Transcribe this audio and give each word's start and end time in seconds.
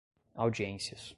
audiências 0.35 1.09